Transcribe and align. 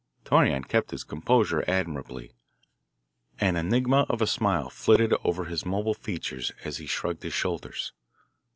Torreon 0.25 0.63
kept 0.67 0.89
his 0.89 1.03
composure 1.03 1.63
admirably. 1.67 2.33
An 3.39 3.55
enigma 3.55 4.07
of 4.09 4.19
a 4.19 4.25
smile 4.25 4.67
flitted 4.67 5.13
over 5.23 5.45
his 5.45 5.63
mobile 5.63 5.93
features 5.93 6.51
as 6.65 6.77
he 6.77 6.87
shrugged 6.87 7.21
his 7.21 7.33
shoulders. 7.33 7.93